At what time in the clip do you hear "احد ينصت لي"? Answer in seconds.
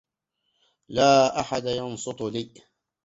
1.39-2.53